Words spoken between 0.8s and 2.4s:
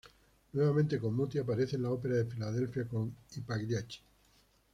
con Muti aparece en la Ópera de